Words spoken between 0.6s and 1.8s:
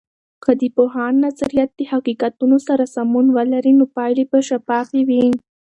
د پوهاند نظریات